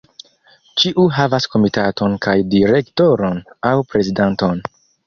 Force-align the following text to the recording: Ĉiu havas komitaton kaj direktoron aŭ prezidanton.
Ĉiu 0.83 1.05
havas 1.17 1.47
komitaton 1.57 2.17
kaj 2.27 2.35
direktoron 2.57 3.41
aŭ 3.75 3.79
prezidanton. 3.95 4.69